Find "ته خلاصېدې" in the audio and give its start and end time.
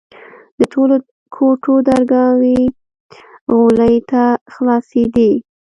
4.09-5.31